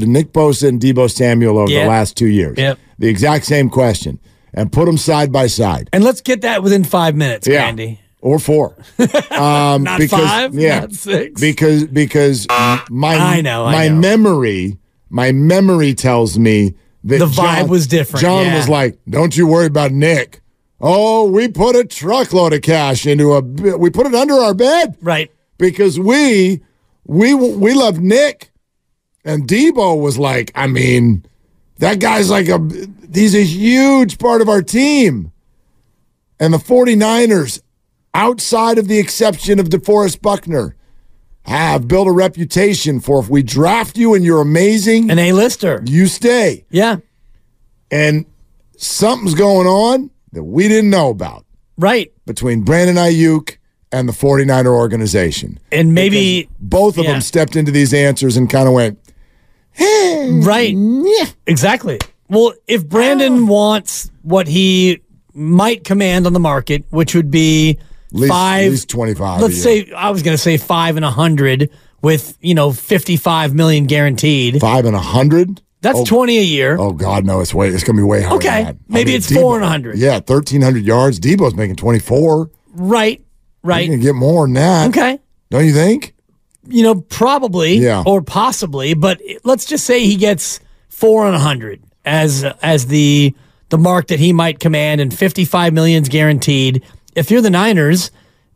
To 0.00 0.06
Nick 0.06 0.32
Bosa 0.32 0.68
and 0.68 0.80
Deebo 0.80 1.08
Samuel 1.08 1.56
over 1.56 1.70
Yeah. 1.70 1.84
the 1.84 1.88
last 1.88 2.16
two 2.16 2.26
years. 2.26 2.58
Yep. 2.58 2.78
The 2.98 3.06
exact 3.08 3.44
same 3.46 3.70
question, 3.70 4.18
and 4.52 4.72
put 4.72 4.86
them 4.86 4.96
side 4.98 5.30
by 5.30 5.46
side. 5.46 5.88
And 5.92 6.02
let's 6.02 6.20
get 6.20 6.40
that 6.42 6.64
within 6.64 6.82
five 6.82 7.14
minutes, 7.14 7.46
Andy. 7.46 8.00
Or 8.20 8.38
four. 8.40 8.74
Um, 9.30 9.82
Not 9.84 9.98
because, 10.00 10.20
five, 10.20 10.54
yeah, 10.54 10.80
not 10.80 10.92
six. 10.94 11.40
Because 11.40 11.84
because 11.84 12.46
my 12.90 13.14
I 13.16 13.40
know, 13.40 13.64
I 13.66 13.72
my 13.72 13.88
know. 13.88 14.00
memory 14.00 14.78
my 15.10 15.30
memory 15.32 15.94
tells 15.94 16.38
me 16.38 16.74
that 17.04 17.18
The 17.18 17.26
vibe 17.26 17.60
John- 17.60 17.68
was 17.68 17.86
different, 17.86 18.20
John 18.22 18.46
yeah. 18.46 18.56
was 18.56 18.68
like, 18.68 18.98
"Don't 19.08 19.36
you 19.36 19.46
worry 19.46 19.66
about 19.66 19.92
Nick." 19.92 20.40
Oh, 20.80 21.28
we 21.30 21.46
put 21.48 21.76
a 21.76 21.84
truckload 21.84 22.52
of 22.52 22.62
cash 22.62 23.06
into 23.06 23.32
a. 23.34 23.40
We 23.76 23.90
put 23.90 24.06
it 24.06 24.14
under 24.14 24.34
our 24.34 24.54
bed. 24.54 24.96
Right. 25.02 25.30
because 25.58 26.00
we 26.00 26.62
we 27.06 27.34
we 27.34 27.74
love 27.74 28.00
Nick 28.00 28.50
and 29.24 29.46
Deebo 29.48 30.00
was 30.00 30.18
like, 30.18 30.52
I 30.54 30.66
mean, 30.66 31.24
that 31.78 31.98
guy's 31.98 32.30
like 32.30 32.48
a 32.48 32.58
he's 33.12 33.34
a 33.34 33.42
huge 33.44 34.18
part 34.18 34.40
of 34.42 34.48
our 34.48 34.62
team. 34.62 35.32
And 36.40 36.52
the 36.52 36.58
49ers, 36.58 37.62
outside 38.12 38.78
of 38.78 38.88
the 38.88 38.98
exception 38.98 39.58
of 39.60 39.68
DeForest 39.68 40.20
Buckner, 40.20 40.74
have 41.42 41.86
built 41.86 42.08
a 42.08 42.12
reputation 42.12 43.00
for 43.00 43.20
if 43.20 43.28
we 43.28 43.42
draft 43.42 43.96
you 43.96 44.14
and 44.14 44.24
you're 44.24 44.40
amazing, 44.40 45.10
An 45.10 45.18
A-lister. 45.18 45.82
you 45.86 46.06
stay. 46.06 46.64
Yeah. 46.70 46.96
And 47.90 48.24
something's 48.76 49.34
going 49.34 49.66
on 49.66 50.10
that 50.32 50.42
we 50.44 50.66
didn't 50.68 50.90
know 50.90 51.10
about 51.10 51.44
Right. 51.78 52.12
between 52.26 52.62
Brandon 52.62 52.96
Aiyuk 52.96 53.56
and 53.92 54.08
the 54.08 54.12
49er 54.12 54.66
organization. 54.74 55.60
And 55.70 55.94
maybe 55.94 56.48
Both 56.58 56.98
of 56.98 57.04
Yeah. 57.04 57.12
them 57.12 57.20
stepped 57.20 57.54
into 57.56 57.70
these 57.70 57.94
answers 57.94 58.36
and 58.36 58.50
kind 58.50 58.66
of 58.66 58.74
went, 58.74 58.98
Right. 60.44 60.74
Exactly. 61.46 61.98
Well, 62.28 62.54
if 62.66 62.88
Brandon 62.88 63.40
oh. 63.40 63.46
wants 63.46 64.10
what 64.22 64.46
he 64.46 65.00
might 65.34 65.84
command 65.84 66.26
on 66.26 66.32
the 66.32 66.40
market, 66.40 66.84
which 66.90 67.14
would 67.14 67.30
be 67.30 67.78
least- 68.12 68.32
five, 68.32 68.66
at 68.66 68.70
least 68.70 68.88
25 68.88 69.42
Let's 69.42 69.62
say 69.62 69.90
I 69.92 70.10
was 70.10 70.22
going 70.22 70.34
to 70.34 70.42
say 70.42 70.56
five 70.56 70.96
and 70.96 71.04
a 71.04 71.10
hundred 71.10 71.70
with 72.04 72.36
you 72.40 72.54
know 72.54 72.70
fifty-five 72.70 73.54
million 73.54 73.86
guaranteed. 73.86 74.60
five 74.60 74.84
and 74.84 74.94
a 74.94 75.00
hundred. 75.00 75.62
That's 75.80 75.98
oh, 75.98 76.04
twenty 76.04 76.38
a 76.38 76.42
year. 76.42 76.76
Oh 76.78 76.92
God, 76.92 77.24
no! 77.24 77.40
It's 77.40 77.52
way. 77.52 77.68
It's 77.68 77.82
gonna 77.82 77.98
be 77.98 78.02
way 78.02 78.22
higher. 78.22 78.36
Okay, 78.36 78.48
than 78.48 78.64
that. 78.64 78.76
maybe 78.88 79.14
it's 79.14 79.32
four 79.32 79.56
and 79.56 79.64
a 79.64 79.68
hundred. 79.68 79.98
Yeah, 79.98 80.20
thirteen 80.20 80.60
hundred 80.60 80.84
yards. 80.84 81.18
Deebo's 81.18 81.54
making 81.54 81.76
twenty 81.76 81.98
four. 81.98 82.50
Right. 82.72 83.24
Right. 83.62 83.86
You 83.86 83.92
can 83.92 84.00
get 84.00 84.14
more 84.14 84.46
than 84.46 84.54
that. 84.54 84.88
Okay. 84.88 85.18
Don't 85.50 85.64
you 85.64 85.72
think? 85.72 86.13
You 86.66 86.82
know, 86.82 86.94
probably 86.96 87.76
Yeah. 87.78 88.02
or 88.06 88.22
possibly, 88.22 88.94
but 88.94 89.20
let's 89.44 89.64
just 89.64 89.84
say 89.84 90.04
he 90.04 90.16
gets 90.16 90.60
four 90.88 91.26
and 91.26 91.34
a 91.34 91.38
hundred 91.38 91.82
as 92.04 92.44
as 92.62 92.86
the 92.86 93.34
the 93.70 93.78
mark 93.78 94.06
that 94.08 94.18
he 94.20 94.32
might 94.32 94.60
command, 94.60 95.00
and 95.00 95.12
fifty 95.12 95.44
five 95.44 95.72
millions 95.72 96.08
guaranteed. 96.08 96.82
If 97.14 97.30
you're 97.30 97.40
the 97.42 97.50
Niners, 97.50 98.10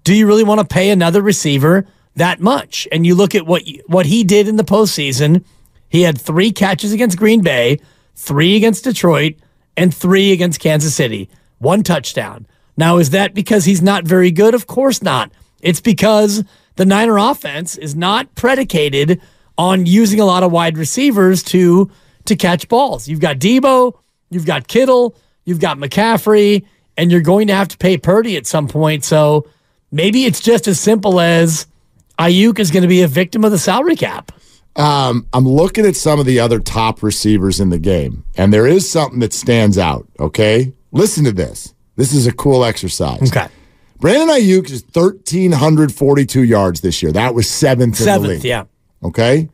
do 0.04 0.14
you 0.14 0.26
really 0.26 0.44
want 0.44 0.60
to 0.60 0.66
pay 0.66 0.90
another 0.90 1.20
receiver 1.22 1.86
that 2.16 2.40
much? 2.40 2.86
And 2.92 3.06
you 3.06 3.14
look 3.14 3.34
at 3.34 3.46
what 3.46 3.66
you- 3.66 3.82
what 3.86 4.06
he 4.06 4.24
did 4.24 4.48
in 4.48 4.56
the 4.56 4.64
postseason. 4.64 5.42
He 5.88 6.02
had 6.02 6.18
three 6.20 6.50
catches 6.52 6.92
against 6.92 7.16
Green 7.16 7.40
Bay, 7.40 7.78
three 8.14 8.56
against 8.56 8.84
Detroit, 8.84 9.34
and 9.76 9.94
three 9.94 10.32
against 10.32 10.60
Kansas 10.60 10.94
City. 10.94 11.28
One 11.58 11.82
touchdown. 11.82 12.46
Now, 12.76 12.98
is 12.98 13.10
that 13.10 13.34
because 13.34 13.64
he's 13.64 13.82
not 13.82 14.04
very 14.04 14.30
good? 14.30 14.54
Of 14.54 14.66
course 14.66 15.02
not. 15.02 15.30
It's 15.62 15.80
because 15.80 16.44
the 16.78 16.86
Niner 16.86 17.18
offense 17.18 17.76
is 17.76 17.96
not 17.96 18.32
predicated 18.36 19.20
on 19.58 19.84
using 19.84 20.20
a 20.20 20.24
lot 20.24 20.44
of 20.44 20.52
wide 20.52 20.78
receivers 20.78 21.42
to 21.42 21.90
to 22.26 22.36
catch 22.36 22.68
balls. 22.68 23.08
You've 23.08 23.20
got 23.20 23.38
Deebo, 23.38 23.98
you've 24.30 24.46
got 24.46 24.68
Kittle, 24.68 25.16
you've 25.44 25.58
got 25.58 25.78
McCaffrey, 25.78 26.64
and 26.96 27.10
you're 27.10 27.20
going 27.20 27.48
to 27.48 27.54
have 27.54 27.66
to 27.68 27.78
pay 27.78 27.98
Purdy 27.98 28.36
at 28.36 28.46
some 28.46 28.68
point. 28.68 29.04
So 29.04 29.48
maybe 29.90 30.24
it's 30.24 30.40
just 30.40 30.68
as 30.68 30.78
simple 30.78 31.18
as 31.18 31.66
Aiyuk 32.18 32.60
is 32.60 32.70
going 32.70 32.82
to 32.82 32.88
be 32.88 33.02
a 33.02 33.08
victim 33.08 33.44
of 33.44 33.50
the 33.50 33.58
salary 33.58 33.96
cap. 33.96 34.30
Um, 34.76 35.26
I'm 35.32 35.48
looking 35.48 35.84
at 35.84 35.96
some 35.96 36.20
of 36.20 36.26
the 36.26 36.38
other 36.38 36.60
top 36.60 37.02
receivers 37.02 37.58
in 37.58 37.70
the 37.70 37.80
game, 37.80 38.22
and 38.36 38.52
there 38.52 38.68
is 38.68 38.88
something 38.88 39.18
that 39.18 39.32
stands 39.32 39.78
out. 39.78 40.06
Okay, 40.20 40.72
listen 40.92 41.24
to 41.24 41.32
this. 41.32 41.74
This 41.96 42.12
is 42.12 42.28
a 42.28 42.32
cool 42.32 42.64
exercise. 42.64 43.32
Okay. 43.32 43.48
Brandon 44.00 44.28
Aiyuk 44.28 44.70
is 44.70 44.82
1,342 44.92 46.42
yards 46.44 46.80
this 46.80 47.02
year. 47.02 47.10
That 47.12 47.34
was 47.34 47.50
seventh 47.50 47.98
in 48.00 48.04
the 48.06 48.12
Seventh, 48.12 48.44
yeah. 48.44 48.64
Okay. 49.02 49.48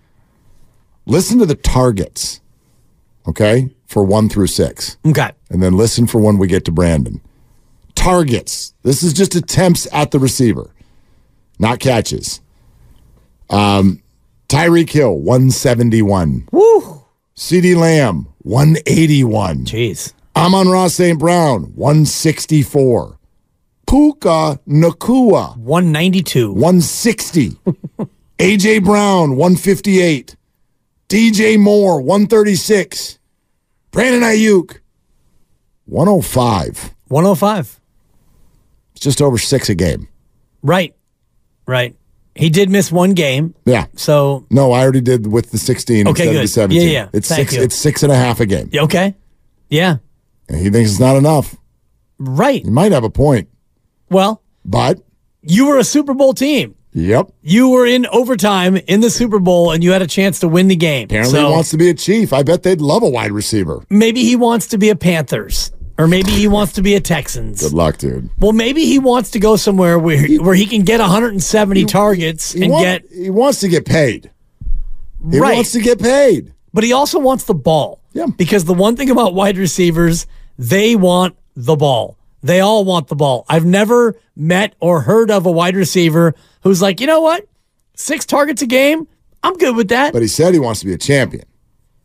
Listen 1.07 1.39
to 1.39 1.47
the 1.47 1.55
targets. 1.55 2.41
Okay, 3.27 3.71
for 3.87 4.05
one 4.05 4.29
through 4.29 4.49
six. 4.49 4.99
Okay. 5.07 5.31
and 5.49 5.63
then 5.63 5.77
listen 5.77 6.07
for 6.07 6.19
when 6.21 6.37
we 6.37 6.47
get 6.47 6.65
to 6.67 6.73
Brandon. 6.73 7.23
Targets. 7.95 8.75
This 8.83 9.03
is 9.03 9.15
just 9.15 9.35
attempts 9.35 9.87
at 9.93 10.11
the 10.11 10.19
receiver, 10.19 10.71
not 11.59 11.79
catches. 11.81 12.41
Um, 13.49 14.03
Tyreek 14.49 14.91
Hill, 14.91 15.17
171. 15.17 16.49
Woo. 16.53 17.03
CeeDee 17.35 17.77
Lamb, 17.77 18.29
181. 18.43 19.65
Jeez. 19.65 20.13
Amon-Ra 20.37 20.89
St. 20.89 21.19
Brown, 21.19 21.63
164. 21.75 23.19
Puka 23.87 24.61
Nacua, 24.69 25.57
192. 25.59 26.53
160. 26.53 27.51
AJ 28.39 28.85
Brown, 28.85 29.37
158. 29.37 30.37
DJ 31.09 31.59
Moore, 31.59 32.01
136. 32.01 33.19
Brandon 33.91 34.23
Aiyuk, 34.23 34.79
105. 35.87 36.95
105. 37.09 37.81
It's 38.93 39.01
just 39.01 39.21
over 39.23 39.39
six 39.39 39.69
a 39.69 39.75
game. 39.75 40.09
Right. 40.63 40.95
Right. 41.67 41.95
He 42.35 42.51
did 42.51 42.69
miss 42.71 42.91
one 42.91 43.13
game. 43.13 43.55
Yeah. 43.65 43.87
So, 43.95 44.47
No, 44.51 44.73
I 44.73 44.83
already 44.83 45.01
did 45.01 45.31
with 45.31 45.51
the 45.53 45.59
16 45.59 46.09
Okay, 46.09 46.11
instead 46.11 46.27
of 46.29 46.33
good. 46.35 46.43
the 46.43 46.49
17. 46.49 46.83
Yeah, 46.83 46.93
yeah. 46.93 47.09
It's 47.13 47.29
Thank 47.29 47.51
six. 47.51 47.55
you. 47.57 47.63
It's 47.63 47.77
six 47.77 48.03
and 48.03 48.11
a 48.11 48.17
half 48.17 48.41
a 48.41 48.47
game. 48.47 48.71
okay. 48.75 49.15
Yeah. 49.69 49.99
And 50.49 50.59
he 50.61 50.69
thinks 50.71 50.91
it's 50.91 51.01
not 51.01 51.17
enough. 51.17 51.55
Right. 52.19 52.65
He 52.65 52.71
might 52.71 52.93
have 52.93 53.05
a 53.05 53.11
point, 53.11 53.49
Well, 54.11 54.43
but 54.65 55.01
you 55.43 55.67
were 55.67 55.79
a 55.79 55.85
Super 55.85 56.15
Bowl 56.15 56.35
team. 56.35 56.75
yep. 56.93 57.31
You 57.43 57.71
were 57.71 57.87
in 57.87 58.07
overtime 58.07 58.77
in 58.77 59.01
the 59.01 59.11
Super 59.11 59.39
Bowl 59.39 59.71
and 59.73 59.83
you 59.85 59.93
had 59.93 60.03
a 60.03 60.07
chance 60.07 60.41
to 60.41 60.49
win 60.49 60.69
the 60.69 60.77
game. 60.77 61.05
Apparently, 61.07 61.33
so 61.39 61.47
he 61.47 61.53
wants 61.53 61.71
to 61.71 61.77
be 61.77 61.89
a 61.91 61.95
chief. 61.95 62.33
I 62.33 62.43
bet 62.43 62.63
they'd 62.63 62.81
love 62.81 63.03
a 63.03 63.09
wide 63.09 63.33
receiver. 63.33 63.85
maybe 63.91 64.23
he 64.23 64.37
wants 64.37 64.69
to 64.69 64.79
be 64.79 64.91
a 64.91 64.97
Panthers 64.97 65.73
or 65.99 66.07
maybe 66.09 66.31
he 66.31 66.49
wants 66.49 66.73
to 66.75 66.83
be 66.83 66.95
a 66.95 67.01
Texans. 67.01 67.61
Good 67.63 67.73
luck, 67.73 67.99
dude. 67.99 68.29
Well, 68.39 68.53
maybe 68.53 68.85
he 68.85 68.99
wants 68.99 69.31
to 69.33 69.39
go 69.39 69.57
somewhere 69.57 69.99
where 69.99 70.27
where 70.41 70.55
he 70.55 70.67
can 70.67 70.83
get 70.83 71.01
170 71.01 71.85
targets 71.87 72.53
He, 72.53 72.63
and 72.65 72.73
want- 72.73 72.85
get 72.85 73.05
he 73.13 73.31
wants 73.31 73.61
to 73.61 73.69
get 73.69 73.85
paid. 73.87 74.31
He 75.31 75.39
right. 75.39 75.55
wants 75.55 75.73
to 75.73 75.81
get 75.81 76.01
paid. 76.01 76.53
but 76.73 76.85
he 76.85 76.93
also 76.93 77.19
wants 77.19 77.45
the 77.45 77.55
ball. 77.55 78.01
Yeah. 78.13 78.27
Because 78.37 78.65
the 78.67 78.75
one 78.75 78.95
thing 78.97 79.11
about 79.11 79.35
wide 79.35 79.57
receivers, 79.59 80.27
they 80.59 80.95
want 80.97 81.37
the 81.57 81.77
ball. 81.77 82.17
They 82.45 82.61
all 82.61 82.85
want 82.85 83.09
the 83.09 83.17
ball. 83.17 83.47
I've 83.49 83.65
never 83.65 84.15
met 84.37 84.75
or 84.79 85.01
heard 85.01 85.31
of 85.31 85.47
a 85.47 85.51
wide 85.51 85.77
receiver 85.77 86.35
who's 86.63 86.83
like, 86.83 87.01
you 87.01 87.07
know 87.07 87.23
what? 87.23 87.49
Six 87.97 88.27
targets 88.27 88.61
a 88.61 88.67
game? 88.67 89.09
I'm 89.43 89.57
good 89.57 89.75
with 89.75 89.89
that. 89.89 90.13
But 90.13 90.21
he 90.21 90.29
said 90.29 90.53
he 90.53 90.61
wants 90.61 90.81
to 90.81 90.87
be 90.87 90.93
a 90.93 90.99
champion. 90.99 91.45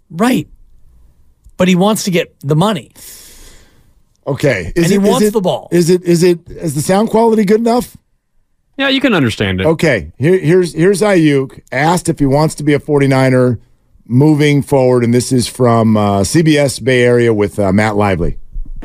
right. 0.10 0.48
But 1.58 1.68
he 1.68 1.76
wants 1.76 2.06
to 2.06 2.12
get 2.12 2.34
the 2.40 2.56
money. 2.56 2.94
Okay. 4.26 4.72
Is 4.78 4.86
And 4.86 4.92
he 4.92 4.96
it- 4.96 5.04
is 5.04 5.10
wants 5.10 5.28
it- 5.28 5.34
the 5.34 5.42
ball. 5.42 5.68
Is 5.72 5.90
it? 5.90 6.04
Is 6.04 6.24
it? 6.24 6.40
Is 6.50 6.74
the 6.74 6.82
sound 6.82 7.10
quality 7.10 7.44
good 7.44 7.60
enough? 7.60 7.98
Yeah, 8.78 8.88
you 8.88 9.02
can 9.02 9.14
understand 9.14 9.60
it. 9.60 9.66
Okay, 9.68 10.14
here, 10.18 10.38
here's 10.40 10.74
here's 10.74 11.02
Aiyuk 11.02 11.60
asked 11.70 12.08
if 12.08 12.20
he 12.20 12.26
wants 12.26 12.56
to 12.56 12.64
be 12.64 12.74
a 12.74 12.80
49er 12.80 13.60
moving 14.06 14.62
forward, 14.62 15.04
and 15.04 15.14
this 15.14 15.34
is 15.34 15.48
from 15.50 15.98
uh, 15.98 16.22
CBS 16.22 16.82
Bay 16.82 17.04
Area 17.04 17.34
with 17.34 17.60
uh, 17.60 17.74
Matt 17.74 17.98
Lively. 17.98 18.38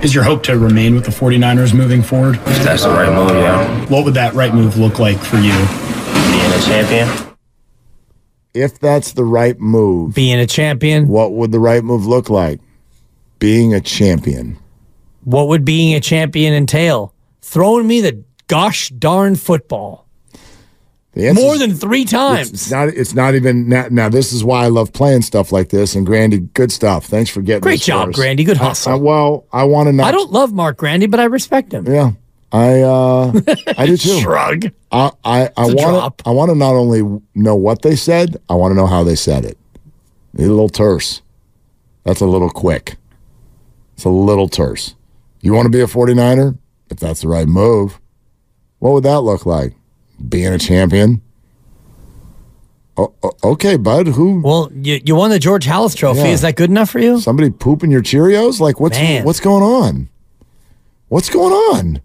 Is 0.03 0.15
your 0.15 0.25
hope 0.25 0.43
to 0.45 0.59
remain 0.59 0.95
with 0.95 1.05
the 1.05 1.11
49ers 1.11 1.73
moving 1.73 2.03
forward? 2.03 2.37
If 2.37 2.63
that's 2.65 2.83
the 2.83 2.91
right 2.91 3.13
move, 3.15 3.31
yeah. 3.31 3.87
What 3.87 4.05
would 4.05 4.15
that 4.15 4.35
right 4.35 4.53
move 4.53 4.77
look 4.77 4.99
like 4.99 5.17
for 5.19 5.37
you? 5.37 5.53
Being 5.53 6.53
a 6.53 6.61
champion. 6.65 7.35
If 8.53 8.79
that's 8.79 9.13
the 9.13 9.25
right 9.25 9.59
move, 9.59 10.15
Being 10.15 10.39
a 10.39 10.47
champion. 10.47 11.09
what 11.09 11.33
would 11.33 11.53
the 11.53 11.59
right 11.59 11.83
move 11.83 12.07
look 12.07 12.29
like? 12.29 12.61
Being 13.39 13.73
a 13.75 13.81
champion. 13.81 14.59
What 15.25 15.49
would 15.49 15.65
being 15.65 15.95
a 15.95 16.01
champion 16.01 16.53
entail? 16.55 17.15
Throwing 17.41 17.87
me 17.87 18.01
the 18.01 18.23
gosh 18.47 18.91
darn 18.91 19.37
football. 19.37 20.04
More 21.17 21.57
than 21.59 21.75
three 21.75 22.05
times. 22.05 22.51
It's 22.53 22.71
not. 22.71 22.89
It's 22.89 23.15
not 23.15 23.35
even 23.35 23.69
now, 23.69 23.87
now. 23.91 24.09
This 24.09 24.33
is 24.33 24.43
why 24.43 24.65
I 24.65 24.69
love 24.69 24.93
playing 24.93 25.23
stuff 25.23 25.53
like 25.53 25.69
this. 25.69 25.95
And 25.95 26.05
Grandy, 26.05 26.39
good 26.41 26.73
stuff. 26.73 27.07
Thanks 27.07 27.31
for 27.31 27.41
getting. 27.41 27.61
Great 27.61 27.81
job, 27.81 28.09
us. 28.09 28.15
Grandy. 28.17 28.43
Good 28.45 28.57
hustle. 28.57 28.93
I- 28.93 28.97
well, 28.97 29.47
I 29.53 29.65
want 29.65 29.87
to 29.89 29.93
know. 29.93 30.03
I 30.05 30.11
don't 30.11 30.33
love 30.33 30.53
Mark 30.53 30.77
Grandy, 30.77 31.07
but 31.07 31.21
I 31.21 31.25
respect 31.25 31.73
him. 31.73 31.87
Yeah, 31.87 32.13
I. 32.51 32.81
uh 32.83 33.33
I 33.79 33.87
do 33.87 33.97
too. 33.97 34.21
Shrug. 34.21 34.73
I 34.91 35.11
I, 35.25 35.51
I 35.57 35.67
want 35.67 36.19
to 36.19 36.29
I 36.29 36.33
want 36.33 36.51
to 36.51 36.57
not 36.57 36.75
only 36.75 37.21
know 37.35 37.55
what 37.55 37.83
they 37.83 37.95
said, 37.97 38.37
I 38.51 38.55
want 38.55 38.73
to 38.73 38.77
know 38.77 38.87
how 38.87 39.05
they 39.05 39.15
said 39.17 39.45
it. 39.45 39.57
Need 40.33 40.47
a 40.47 40.51
little 40.51 40.69
terse. 40.69 41.23
That's 42.03 42.21
a 42.21 42.27
little 42.27 42.51
quick. 42.51 42.97
It's 43.95 44.05
a 44.05 44.09
little 44.11 44.49
terse. 44.49 44.97
You 45.43 45.53
want 45.55 45.67
to 45.67 45.71
be 45.71 45.81
a 45.81 45.87
49er? 45.87 46.59
If 46.91 46.99
that's 46.99 47.21
the 47.23 47.29
right 47.29 47.47
move, 47.47 48.01
what 48.81 48.93
would 48.95 49.05
that 49.05 49.21
look 49.21 49.47
like? 49.47 49.75
Being 50.29 50.53
a 50.53 50.59
champion? 50.59 51.21
Okay, 53.43 53.77
bud. 53.77 54.07
Who? 54.09 54.41
Well, 54.41 54.71
you, 54.73 55.01
you 55.05 55.17
won 55.17 55.31
the 55.31 55.39
George 55.39 55.67
Halas 55.67 55.97
Trophy. 55.97 56.21
Yeah. 56.21 56.27
Is 56.27 56.43
that 56.43 56.55
good 56.55 56.71
enough 56.71 56.91
for 56.91 57.01
you? 57.01 57.21
Somebody 57.21 57.51
pooping 57.51 57.91
your 57.91 58.03
Cheerios? 58.03 58.61
Like 58.61 58.79
what's 58.79 58.97
Man. 58.97 59.25
what's 59.25 59.41
going 59.41 59.65
on? 59.65 60.09
What's 61.09 61.29
going 61.29 61.53
on? 61.53 62.01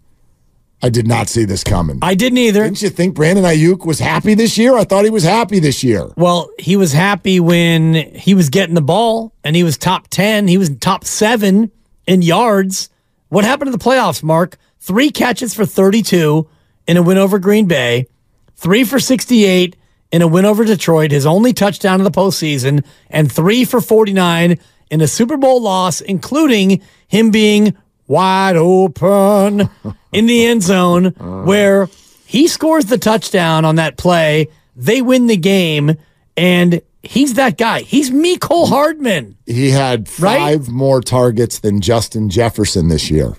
I 0.82 0.88
did 0.88 1.06
not 1.06 1.28
see 1.28 1.44
this 1.44 1.62
coming. 1.62 1.98
I 2.00 2.14
didn't 2.14 2.38
either. 2.38 2.64
Didn't 2.64 2.80
you 2.80 2.88
think 2.88 3.14
Brandon 3.14 3.44
Aiyuk 3.44 3.84
was 3.84 3.98
happy 3.98 4.34
this 4.34 4.56
year? 4.56 4.76
I 4.76 4.84
thought 4.84 5.04
he 5.04 5.10
was 5.10 5.24
happy 5.24 5.60
this 5.60 5.84
year. 5.84 6.08
Well, 6.16 6.50
he 6.58 6.74
was 6.76 6.92
happy 6.92 7.38
when 7.38 7.94
he 7.94 8.34
was 8.34 8.48
getting 8.48 8.74
the 8.74 8.80
ball 8.80 9.34
and 9.44 9.54
he 9.54 9.62
was 9.62 9.76
top 9.76 10.08
10. 10.08 10.48
He 10.48 10.56
was 10.56 10.70
top 10.78 11.04
seven 11.04 11.70
in 12.06 12.22
yards. 12.22 12.88
What 13.28 13.44
happened 13.44 13.70
to 13.70 13.76
the 13.76 13.82
playoffs, 13.82 14.22
Mark? 14.22 14.56
Three 14.78 15.10
catches 15.10 15.52
for 15.52 15.66
32 15.66 16.48
in 16.90 16.96
a 16.96 17.02
win 17.02 17.18
over 17.18 17.38
Green 17.38 17.66
Bay, 17.66 18.08
three 18.56 18.82
for 18.82 18.98
68 18.98 19.76
in 20.10 20.22
a 20.22 20.26
win 20.26 20.44
over 20.44 20.64
Detroit, 20.64 21.12
his 21.12 21.24
only 21.24 21.52
touchdown 21.52 22.00
in 22.00 22.04
the 22.04 22.10
postseason, 22.10 22.84
and 23.08 23.30
three 23.30 23.64
for 23.64 23.80
49 23.80 24.58
in 24.90 25.00
a 25.00 25.06
Super 25.06 25.36
Bowl 25.36 25.62
loss, 25.62 26.00
including 26.00 26.82
him 27.06 27.30
being 27.30 27.76
wide 28.08 28.56
open 28.56 29.70
in 30.12 30.26
the 30.26 30.46
end 30.46 30.64
zone 30.64 31.10
where 31.44 31.88
he 32.26 32.48
scores 32.48 32.86
the 32.86 32.98
touchdown 32.98 33.64
on 33.64 33.76
that 33.76 33.96
play. 33.96 34.48
They 34.74 35.00
win 35.00 35.28
the 35.28 35.36
game, 35.36 35.96
and 36.36 36.80
he's 37.04 37.34
that 37.34 37.56
guy. 37.56 37.82
He's 37.82 38.10
Cole 38.40 38.66
Hardman. 38.66 39.36
He 39.46 39.70
had 39.70 40.08
Right? 40.18 40.38
five 40.40 40.68
more 40.68 41.00
targets 41.00 41.60
than 41.60 41.80
Justin 41.80 42.30
Jefferson 42.30 42.88
this 42.88 43.12
year. 43.12 43.36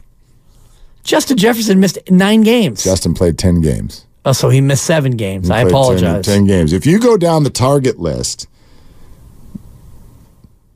Justin 1.03 1.37
Jefferson 1.37 1.79
missed 1.79 1.97
nine 2.09 2.41
games. 2.41 2.83
Justin 2.83 3.13
played 3.13 3.37
10 3.37 3.61
games. 3.61 4.05
oh, 4.25 4.31
so 4.33 4.49
he 4.49 4.61
missed 4.61 4.85
seven 4.85 5.13
games. 5.17 5.49
I 5.49 5.61
Played 5.63 5.63
10 5.63 5.69
apologize. 5.71 6.25
10, 6.25 6.45
games. 6.45 6.73
If 6.73 6.85
you 6.85 6.99
go 6.99 7.17
down 7.17 7.43
the 7.43 7.49
target 7.49 7.99
list, 7.99 8.47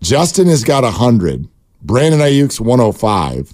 Justin 0.01 0.47
has 0.47 0.63
got 0.63 0.83
100, 0.83 1.47
Brandon 1.81 2.19
Aiyuk's 2.19 2.59
105, 2.61 3.53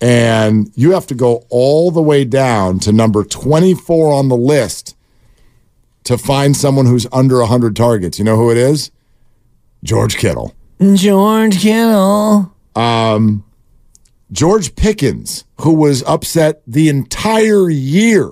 and 0.00 0.70
you 0.74 0.92
have 0.92 1.06
to 1.08 1.14
go 1.14 1.44
all 1.50 1.90
the 1.90 2.02
way 2.02 2.24
down 2.24 2.78
to 2.80 2.92
number 2.92 3.24
24 3.24 4.12
on 4.12 4.28
the 4.28 4.36
list 4.36 4.96
to 6.04 6.18
find 6.18 6.56
someone 6.56 6.86
who's 6.86 7.06
under 7.12 7.38
100 7.40 7.74
targets. 7.76 8.18
You 8.18 8.24
know 8.24 8.36
who 8.36 8.50
it 8.50 8.56
is? 8.56 8.90
George 9.82 10.16
Kittle. 10.16 10.54
George 10.94 11.58
Kittle. 11.60 12.52
Um, 12.76 13.44
George 14.34 14.74
Pickens, 14.74 15.44
who 15.60 15.72
was 15.72 16.02
upset 16.02 16.60
the 16.66 16.88
entire 16.88 17.70
year 17.70 18.30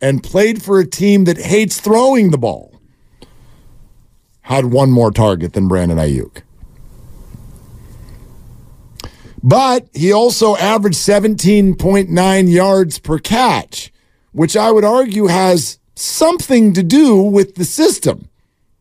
and 0.00 0.22
played 0.22 0.62
for 0.62 0.78
a 0.80 0.86
team 0.86 1.24
that 1.24 1.36
hates 1.36 1.78
throwing 1.78 2.30
the 2.30 2.38
ball, 2.38 2.80
had 4.40 4.64
one 4.66 4.90
more 4.90 5.10
target 5.10 5.52
than 5.52 5.68
Brandon 5.68 5.98
Aiyuk. 5.98 6.40
But 9.42 9.86
he 9.92 10.10
also 10.12 10.56
averaged 10.56 10.96
17.9 10.96 12.50
yards 12.50 12.98
per 12.98 13.18
catch, 13.18 13.92
which 14.32 14.56
I 14.56 14.70
would 14.70 14.84
argue 14.84 15.26
has 15.26 15.78
something 15.94 16.72
to 16.72 16.82
do 16.82 17.16
with 17.20 17.56
the 17.56 17.66
system, 17.66 18.30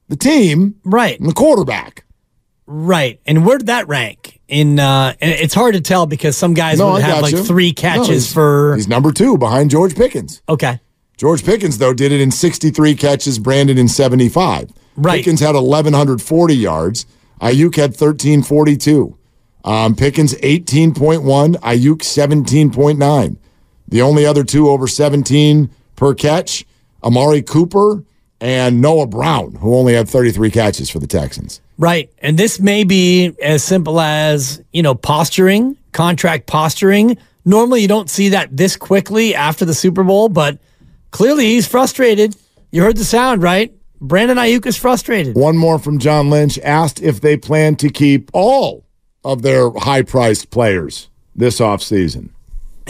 the 0.07 0.15
team, 0.15 0.75
Right. 0.85 1.19
and 1.19 1.27
the 1.27 1.33
quarterback. 1.33 2.05
Right. 2.65 3.19
And 3.25 3.45
where 3.45 3.57
did 3.57 3.67
that 3.67 3.89
rank? 3.89 4.32
In 4.47 4.77
uh 4.79 5.13
it's 5.21 5.53
hard 5.53 5.73
to 5.75 5.81
tell 5.81 6.05
because 6.05 6.35
some 6.37 6.53
guys 6.53 6.77
No, 6.79 6.93
would 6.93 7.01
have 7.01 7.21
like 7.21 7.31
you. 7.31 7.43
three 7.43 7.69
No, 7.69 7.73
catches 7.73 8.07
he's- 8.07 8.33
for 8.33 8.75
He's 8.75 8.87
number 8.87 9.11
two 9.11 9.37
behind 9.37 9.69
George 9.71 9.95
Pickens. 9.95 10.41
Okay. 10.49 10.79
George 11.15 11.45
Pickens, 11.45 11.77
though, 11.77 11.93
did 11.93 12.11
it 12.11 12.19
in 12.19 12.31
63 12.31 12.95
catches, 12.95 13.39
Brandon 13.39 13.77
in 13.77 13.87
75. 13.87 14.71
Right. 14.97 15.17
Pickens 15.23 15.39
had 15.39 15.53
1,140 15.55 16.55
yards. 16.55 17.05
Aiyuk 17.39 17.75
had 17.75 17.91
1,342. 17.91 19.15
Um, 19.63 19.95
Pickens 19.95 20.33
18.1, 20.35 21.55
Aiyuk 21.61 22.01
17.9. 22.01 23.37
The 23.87 24.01
only 24.01 24.25
other 24.25 24.43
two 24.43 24.69
over 24.69 24.87
17 24.87 25.69
per 25.95 26.13
catch, 26.13 26.65
Amari 27.03 27.41
Cooper 27.41 28.03
and 28.41 28.81
Noah 28.81 29.07
Brown, 29.07 29.55
who 29.61 29.75
only 29.75 29.93
had 29.93 30.09
33 30.09 30.51
catches 30.51 30.89
for 30.89 30.99
the 30.99 31.07
Texans. 31.07 31.61
Right. 31.77 32.11
And 32.19 32.37
this 32.37 32.59
may 32.59 32.83
be 32.83 33.33
as 33.41 33.63
simple 33.63 33.99
as, 33.99 34.61
you 34.71 34.83
know, 34.83 34.95
posturing, 34.95 35.77
contract 35.91 36.45
posturing. 36.45 37.17
Normally 37.45 37.81
you 37.81 37.87
don't 37.87 38.09
see 38.09 38.29
that 38.29 38.55
this 38.55 38.75
quickly 38.75 39.35
after 39.35 39.65
the 39.65 39.73
Super 39.73 40.03
Bowl, 40.03 40.29
but 40.29 40.59
clearly 41.11 41.45
he's 41.45 41.67
frustrated. 41.67 42.35
You 42.71 42.83
heard 42.83 42.97
the 42.97 43.05
sound, 43.05 43.41
right? 43.41 43.73
Brandon 43.99 44.37
Aiyuk 44.37 44.65
is 44.65 44.77
frustrated. 44.77 45.35
One 45.35 45.57
more 45.57 45.79
from 45.79 45.97
John 45.97 46.29
Lynch 46.29 46.59
asked 46.59 47.01
if 47.01 47.21
they 47.21 47.37
plan 47.37 47.75
to 47.77 47.89
keep 47.89 48.29
all 48.33 48.85
of 49.23 49.41
their 49.41 49.71
high 49.71 50.01
priced 50.01 50.49
players 50.49 51.09
this 51.35 51.59
offseason. 51.59 52.29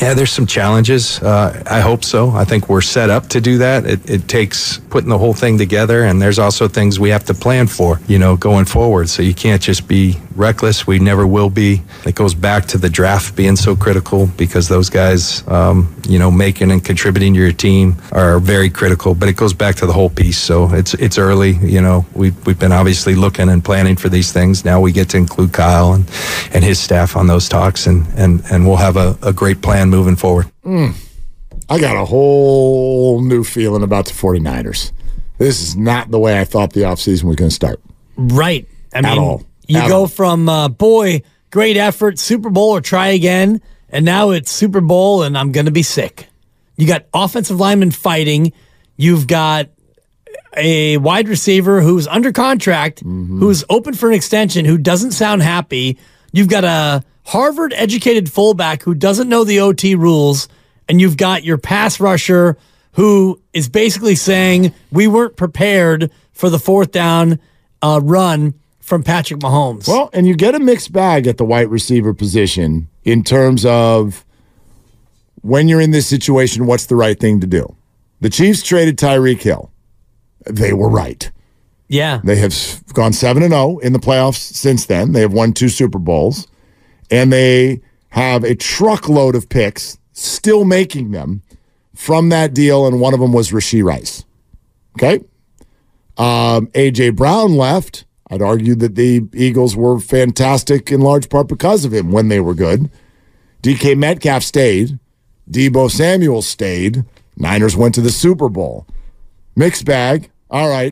Yeah, 0.01 0.15
there's 0.15 0.31
some 0.31 0.47
challenges. 0.47 1.21
Uh, 1.21 1.63
I 1.69 1.79
hope 1.79 2.03
so. 2.03 2.31
I 2.31 2.45
think 2.45 2.67
we're 2.67 2.81
set 2.81 3.11
up 3.11 3.27
to 3.29 3.39
do 3.39 3.59
that. 3.59 3.85
It, 3.85 4.09
it 4.09 4.27
takes 4.27 4.79
putting 4.89 5.09
the 5.09 5.19
whole 5.19 5.35
thing 5.35 5.57
together, 5.59 6.03
and 6.03 6.19
there's 6.19 6.39
also 6.39 6.67
things 6.67 6.99
we 6.99 7.09
have 7.09 7.25
to 7.25 7.33
plan 7.35 7.67
for, 7.67 7.99
you 8.07 8.17
know, 8.17 8.35
going 8.35 8.65
forward. 8.65 9.07
So 9.09 9.21
you 9.21 9.35
can't 9.35 9.61
just 9.61 9.87
be 9.87 10.17
reckless. 10.35 10.87
We 10.87 10.97
never 10.97 11.27
will 11.27 11.51
be. 11.51 11.83
It 12.07 12.15
goes 12.15 12.33
back 12.33 12.65
to 12.67 12.79
the 12.79 12.89
draft 12.89 13.35
being 13.35 13.55
so 13.55 13.75
critical 13.75 14.25
because 14.35 14.67
those 14.67 14.89
guys, 14.89 15.47
um, 15.47 15.95
you 16.09 16.17
know, 16.17 16.31
making 16.31 16.71
and 16.71 16.83
contributing 16.83 17.35
to 17.35 17.39
your 17.39 17.51
team 17.51 17.95
are 18.11 18.39
very 18.39 18.71
critical. 18.71 19.13
But 19.13 19.29
it 19.29 19.37
goes 19.37 19.53
back 19.53 19.75
to 19.75 19.85
the 19.85 19.93
whole 19.93 20.09
piece. 20.09 20.39
So 20.39 20.73
it's 20.73 20.95
it's 20.95 21.19
early. 21.19 21.51
You 21.51 21.81
know, 21.81 22.03
we've 22.15 22.35
we've 22.47 22.59
been 22.59 22.71
obviously 22.71 23.13
looking 23.13 23.47
and 23.47 23.63
planning 23.63 23.95
for 23.95 24.09
these 24.09 24.31
things. 24.31 24.65
Now 24.65 24.81
we 24.81 24.91
get 24.91 25.09
to 25.09 25.17
include 25.17 25.53
Kyle 25.53 25.93
and 25.93 26.09
and 26.51 26.63
his 26.63 26.79
staff 26.79 27.15
on 27.15 27.27
those 27.27 27.47
talks, 27.47 27.85
and 27.85 28.07
and 28.17 28.43
and 28.51 28.65
we'll 28.65 28.77
have 28.77 28.97
a, 28.97 29.15
a 29.21 29.31
great 29.31 29.61
plan 29.61 29.82
moving 29.89 30.15
forward. 30.15 30.51
I 30.65 31.79
got 31.79 31.95
a 31.95 32.05
whole 32.05 33.21
new 33.21 33.43
feeling 33.43 33.83
about 33.83 34.05
the 34.05 34.13
49ers. 34.13 34.91
This 35.37 35.61
is 35.61 35.75
not 35.75 36.11
the 36.11 36.19
way 36.19 36.39
I 36.39 36.43
thought 36.43 36.73
the 36.73 36.81
offseason 36.81 37.23
was 37.23 37.35
going 37.35 37.49
to 37.49 37.55
start. 37.55 37.79
Right. 38.15 38.67
I 38.93 39.01
mean, 39.01 39.17
all. 39.17 39.43
you 39.67 39.79
At 39.79 39.87
go 39.87 40.01
all. 40.01 40.07
from 40.07 40.47
uh, 40.47 40.67
boy, 40.69 41.23
great 41.51 41.77
effort, 41.77 42.19
Super 42.19 42.49
Bowl 42.49 42.71
or 42.71 42.81
try 42.81 43.07
again, 43.07 43.61
and 43.89 44.05
now 44.05 44.29
it's 44.31 44.51
Super 44.51 44.81
Bowl 44.81 45.23
and 45.23 45.37
I'm 45.37 45.51
going 45.51 45.65
to 45.65 45.71
be 45.71 45.83
sick. 45.83 46.27
You 46.77 46.85
got 46.87 47.05
offensive 47.13 47.59
linemen 47.59 47.91
fighting. 47.91 48.53
You've 48.97 49.25
got 49.27 49.69
a 50.55 50.97
wide 50.97 51.27
receiver 51.27 51.81
who's 51.81 52.07
under 52.07 52.31
contract, 52.31 53.03
Mm-hmm. 53.03 53.39
who's 53.39 53.63
open 53.69 53.93
for 53.95 54.09
an 54.09 54.15
extension, 54.15 54.65
who 54.65 54.77
doesn't 54.77 55.11
sound 55.11 55.41
happy. 55.41 55.97
You've 56.33 56.49
got 56.49 56.65
a 56.65 57.03
Harvard 57.25 57.73
educated 57.73 58.29
fullback 58.29 58.83
who 58.83 58.93
doesn't 58.93 59.29
know 59.29 59.45
the 59.45 59.61
OT 59.61 59.95
rules, 59.95 60.49
and 60.89 60.99
you've 60.99 61.15
got 61.15 61.43
your 61.45 61.57
pass 61.57 61.99
rusher 61.99 62.57
who 62.93 63.39
is 63.53 63.69
basically 63.69 64.15
saying 64.15 64.73
we 64.91 65.07
weren't 65.07 65.37
prepared 65.37 66.11
for 66.33 66.49
the 66.49 66.59
fourth 66.59 66.91
down 66.91 67.39
uh, 67.81 67.99
run 68.03 68.53
from 68.79 69.03
Patrick 69.03 69.39
Mahomes. 69.39 69.87
Well, 69.87 70.09
and 70.11 70.27
you 70.27 70.35
get 70.35 70.55
a 70.55 70.59
mixed 70.59 70.91
bag 70.91 71.25
at 71.27 71.37
the 71.37 71.45
wide 71.45 71.69
receiver 71.69 72.13
position 72.13 72.89
in 73.03 73.23
terms 73.23 73.65
of 73.65 74.25
when 75.41 75.67
you're 75.67 75.81
in 75.81 75.91
this 75.91 76.07
situation, 76.07 76.65
what's 76.65 76.87
the 76.87 76.95
right 76.95 77.19
thing 77.19 77.39
to 77.41 77.47
do? 77.47 77.75
The 78.21 78.29
Chiefs 78.29 78.63
traded 78.63 78.97
Tyreek 78.97 79.41
Hill. 79.41 79.71
They 80.45 80.73
were 80.73 80.89
right. 80.89 81.31
Yeah, 81.87 82.21
They 82.23 82.37
have 82.37 82.81
gone 82.93 83.13
7 83.13 83.43
and 83.43 83.51
0 83.51 83.77
in 83.79 83.93
the 83.93 83.99
playoffs 83.99 84.39
since 84.39 84.85
then. 84.85 85.11
They 85.11 85.21
have 85.21 85.33
won 85.33 85.53
two 85.53 85.69
Super 85.69 85.99
Bowls 85.99 86.47
and 87.11 87.31
they 87.31 87.81
have 88.09 88.43
a 88.43 88.55
truckload 88.55 89.35
of 89.35 89.49
picks 89.49 89.97
still 90.13 90.65
making 90.65 91.11
them 91.11 91.41
from 91.93 92.29
that 92.29 92.53
deal 92.53 92.87
and 92.87 92.99
one 92.99 93.13
of 93.13 93.19
them 93.19 93.33
was 93.33 93.51
Rashee 93.51 93.83
Rice. 93.83 94.23
Okay? 94.97 95.23
Um, 96.17 96.67
AJ 96.67 97.15
Brown 97.15 97.55
left. 97.55 98.05
I'd 98.29 98.41
argue 98.41 98.73
that 98.75 98.95
the 98.95 99.27
Eagles 99.33 99.75
were 99.75 99.99
fantastic 99.99 100.91
in 100.91 101.01
large 101.01 101.29
part 101.29 101.47
because 101.47 101.85
of 101.85 101.93
him 101.93 102.11
when 102.11 102.29
they 102.29 102.39
were 102.39 102.55
good. 102.55 102.89
DK 103.61 103.97
Metcalf 103.97 104.43
stayed. 104.43 104.97
Deebo 105.49 105.91
Samuel 105.91 106.41
stayed. 106.41 107.05
Niners 107.37 107.75
went 107.75 107.93
to 107.95 108.01
the 108.01 108.09
Super 108.11 108.49
Bowl. 108.49 108.87
Mixed 109.55 109.85
bag. 109.85 110.29
All 110.49 110.69
right. 110.69 110.91